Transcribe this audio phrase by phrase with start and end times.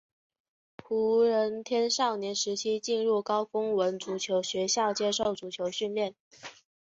[0.83, 6.15] 胡人天少年时期进入高丰文足球学校接受足球训练。